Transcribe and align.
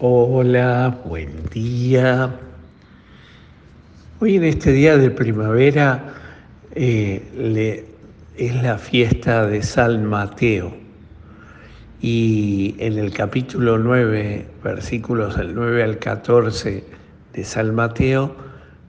Hola, 0.00 0.96
buen 1.06 1.32
día. 1.52 2.32
Hoy 4.20 4.36
en 4.36 4.44
este 4.44 4.70
día 4.70 4.96
de 4.96 5.10
primavera 5.10 6.14
eh, 6.76 7.84
es 8.36 8.62
la 8.62 8.78
fiesta 8.78 9.44
de 9.48 9.60
San 9.60 10.04
Mateo 10.04 10.72
y 12.00 12.76
en 12.78 12.96
el 12.96 13.12
capítulo 13.12 13.76
9, 13.76 14.46
versículos 14.62 15.36
del 15.36 15.52
9 15.56 15.82
al 15.82 15.98
14 15.98 16.84
de 17.32 17.44
San 17.44 17.74
Mateo, 17.74 18.36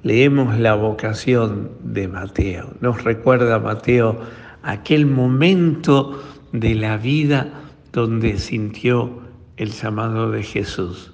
leemos 0.04 0.60
la 0.60 0.76
vocación 0.76 1.72
de 1.82 2.08
Mateo. 2.08 2.76
Nos 2.82 3.04
recuerda 3.04 3.58
Mateo 3.58 4.20
aquel 4.62 5.08
momento 5.08 6.24
de 6.52 6.76
la 6.76 6.98
vida 6.98 7.48
donde 7.94 8.38
sintió 8.38 9.28
el 9.60 9.72
llamado 9.72 10.32
de 10.32 10.42
Jesús. 10.42 11.12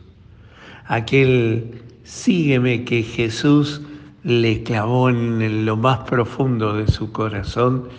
Aquel 0.85 1.81
sígueme 2.03 2.85
que 2.85 3.01
Jesús 3.01 3.81
le 4.23 4.61
clavó 4.63 5.09
en 5.09 5.65
lo 5.65 5.75
más 5.75 5.99
profundo 6.07 6.73
de 6.73 6.87
su 6.87 7.11
corazón 7.11 7.89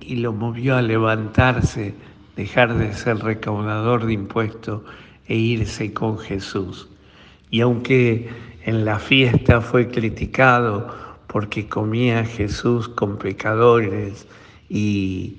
y 0.00 0.16
lo 0.16 0.32
movió 0.32 0.76
a 0.76 0.82
levantarse, 0.82 1.92
dejar 2.36 2.74
de 2.78 2.94
ser 2.94 3.18
recaudador 3.18 4.06
de 4.06 4.12
impuestos 4.12 4.82
e 5.26 5.36
irse 5.36 5.92
con 5.92 6.18
Jesús. 6.18 6.88
Y 7.50 7.60
aunque 7.60 8.28
en 8.64 8.84
la 8.84 9.00
fiesta 9.00 9.60
fue 9.60 9.88
criticado 9.88 10.94
porque 11.26 11.68
comía 11.68 12.24
Jesús 12.24 12.88
con 12.88 13.18
pecadores 13.18 14.28
y, 14.68 15.36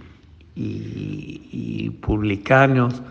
y 0.56 1.90
publicanos, 2.02 3.02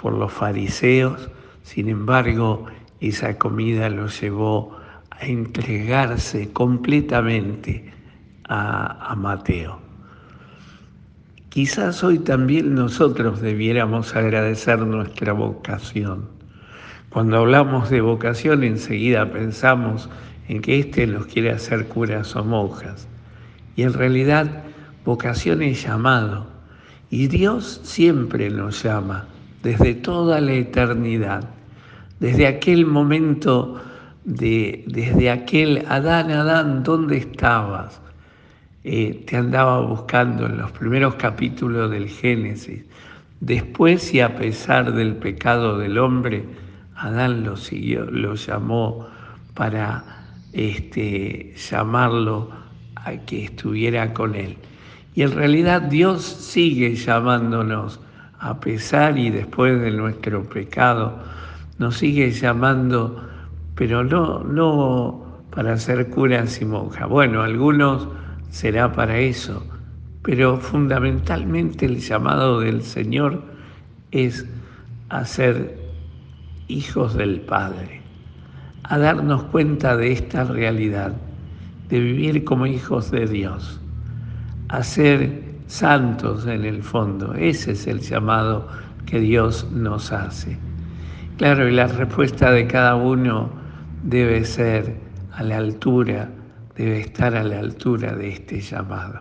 por 0.00 0.12
los 0.12 0.32
fariseos, 0.32 1.28
sin 1.62 1.88
embargo, 1.88 2.66
esa 3.00 3.36
comida 3.38 3.90
lo 3.90 4.06
llevó 4.06 4.76
a 5.10 5.26
entregarse 5.26 6.52
completamente 6.52 7.92
a, 8.48 9.10
a, 9.10 9.16
Mateo. 9.16 9.80
Quizás 11.48 12.04
hoy 12.04 12.18
también 12.18 12.74
nosotros 12.74 13.40
debiéramos 13.40 14.14
agradecer 14.14 14.78
nuestra 14.78 15.32
vocación. 15.32 16.28
Cuando 17.08 17.38
hablamos 17.38 17.90
de 17.90 18.00
vocación 18.00 18.62
enseguida 18.62 19.30
pensamos 19.30 20.08
en 20.48 20.60
que 20.60 20.78
éste 20.78 21.06
nos 21.06 21.26
quiere 21.26 21.50
hacer 21.50 21.88
curas 21.88 22.36
o 22.36 22.44
monjas. 22.44 23.08
Y 23.74 23.82
en 23.82 23.92
realidad 23.92 24.64
vocación 25.04 25.62
es 25.62 25.82
llamado. 25.82 26.46
Y 27.10 27.28
Dios 27.28 27.80
siempre 27.84 28.50
nos 28.50 28.82
llama 28.82 29.26
desde 29.66 29.96
toda 29.96 30.40
la 30.40 30.52
eternidad, 30.52 31.50
desde 32.20 32.46
aquel 32.46 32.86
momento, 32.86 33.82
de, 34.24 34.84
desde 34.86 35.28
aquel 35.28 35.84
Adán, 35.88 36.30
Adán, 36.30 36.84
¿dónde 36.84 37.16
estabas? 37.16 38.00
Eh, 38.84 39.24
te 39.26 39.36
andaba 39.36 39.80
buscando 39.80 40.46
en 40.46 40.58
los 40.58 40.70
primeros 40.70 41.16
capítulos 41.16 41.90
del 41.90 42.08
Génesis. 42.08 42.84
Después 43.40 44.14
y 44.14 44.20
a 44.20 44.36
pesar 44.36 44.92
del 44.92 45.16
pecado 45.16 45.78
del 45.78 45.98
hombre, 45.98 46.44
Adán 46.94 47.42
lo 47.42 47.56
siguió, 47.56 48.04
lo 48.04 48.36
llamó 48.36 49.08
para 49.54 50.04
este, 50.52 51.54
llamarlo 51.56 52.52
a 52.94 53.16
que 53.16 53.46
estuviera 53.46 54.14
con 54.14 54.36
él. 54.36 54.56
Y 55.16 55.22
en 55.22 55.32
realidad 55.32 55.82
Dios 55.82 56.22
sigue 56.22 56.94
llamándonos 56.94 58.00
a 58.46 58.60
pesar 58.60 59.18
y 59.18 59.30
después 59.30 59.80
de 59.80 59.90
nuestro 59.90 60.44
pecado, 60.44 61.18
nos 61.78 61.96
sigue 61.96 62.30
llamando, 62.30 63.28
pero 63.74 64.04
no, 64.04 64.44
no 64.44 65.42
para 65.50 65.76
ser 65.76 66.08
curas 66.10 66.62
y 66.62 66.64
monjas. 66.64 67.08
Bueno, 67.08 67.42
algunos 67.42 68.06
será 68.50 68.92
para 68.92 69.18
eso, 69.18 69.66
pero 70.22 70.58
fundamentalmente 70.58 71.86
el 71.86 71.98
llamado 71.98 72.60
del 72.60 72.82
Señor 72.82 73.42
es 74.12 74.46
a 75.08 75.24
ser 75.24 75.76
hijos 76.68 77.14
del 77.14 77.40
Padre, 77.40 78.00
a 78.84 78.96
darnos 78.96 79.42
cuenta 79.44 79.96
de 79.96 80.12
esta 80.12 80.44
realidad, 80.44 81.16
de 81.88 81.98
vivir 81.98 82.44
como 82.44 82.66
hijos 82.66 83.10
de 83.10 83.26
Dios, 83.26 83.80
a 84.68 84.84
ser 84.84 85.45
santos 85.66 86.46
en 86.46 86.64
el 86.64 86.82
fondo. 86.82 87.34
Ese 87.34 87.72
es 87.72 87.86
el 87.86 88.00
llamado 88.00 88.68
que 89.04 89.20
Dios 89.20 89.66
nos 89.72 90.12
hace. 90.12 90.58
Claro, 91.38 91.68
y 91.68 91.72
la 91.72 91.86
respuesta 91.86 92.50
de 92.50 92.66
cada 92.66 92.94
uno 92.94 93.50
debe 94.02 94.44
ser 94.44 94.96
a 95.32 95.42
la 95.42 95.58
altura, 95.58 96.30
debe 96.74 97.00
estar 97.00 97.34
a 97.34 97.44
la 97.44 97.58
altura 97.58 98.14
de 98.14 98.28
este 98.30 98.60
llamado. 98.60 99.20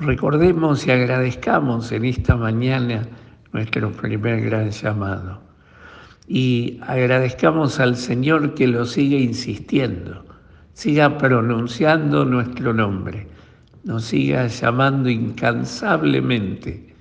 Recordemos 0.00 0.86
y 0.86 0.92
agradezcamos 0.92 1.90
en 1.90 2.04
esta 2.04 2.36
mañana 2.36 3.02
nuestro 3.52 3.90
primer 3.90 4.42
gran 4.42 4.70
llamado. 4.70 5.40
Y 6.28 6.78
agradezcamos 6.86 7.80
al 7.80 7.96
Señor 7.96 8.54
que 8.54 8.68
lo 8.68 8.84
siga 8.84 9.16
insistiendo, 9.16 10.24
siga 10.74 11.16
pronunciando 11.18 12.24
nuestro 12.24 12.74
nombre 12.74 13.26
nos 13.84 14.04
siga 14.04 14.46
llamando 14.46 15.08
incansablemente 15.08 16.94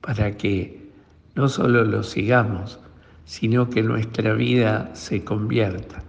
para 0.00 0.36
que 0.36 0.90
no 1.34 1.48
solo 1.48 1.84
lo 1.84 2.02
sigamos, 2.02 2.78
sino 3.24 3.70
que 3.70 3.82
nuestra 3.82 4.34
vida 4.34 4.90
se 4.94 5.24
convierta, 5.24 6.02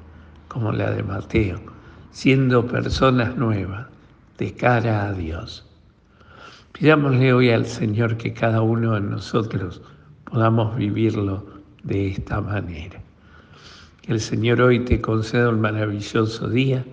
como 0.48 0.72
la 0.72 0.92
de 0.92 1.04
Mateo, 1.04 1.62
siendo 2.12 2.66
personas 2.66 3.38
nuevas 3.38 3.88
de 4.38 4.54
cara 4.54 5.06
a 5.06 5.14
Dios. 5.14 5.66
Pidámosle 6.74 7.34
hoy 7.34 7.52
al 7.52 7.66
Señor 7.66 8.18
que 8.18 8.34
cada 8.34 8.62
uno 8.62 8.94
de 8.94 9.02
nosotros 9.02 9.82
podamos 10.24 10.76
vivirlo 10.76 11.46
de 11.84 12.08
esta 12.08 12.42
manera. 12.42 13.00
Que 14.02 14.14
el 14.14 14.20
Señor 14.20 14.62
hoy 14.62 14.80
te 14.80 15.00
conceda 15.00 15.50
un 15.50 15.62
maravilloso 15.62 16.50
día 16.50 16.84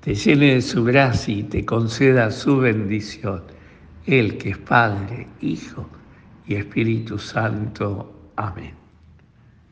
te 0.00 0.14
llene 0.14 0.54
de 0.54 0.62
su 0.62 0.84
gracia 0.84 1.34
y 1.34 1.42
te 1.42 1.64
conceda 1.64 2.30
su 2.30 2.58
bendición, 2.58 3.42
Él 4.06 4.38
que 4.38 4.50
es 4.50 4.58
Padre, 4.58 5.28
Hijo 5.40 5.88
y 6.46 6.54
Espíritu 6.54 7.18
Santo. 7.18 8.32
Amén. 8.36 8.79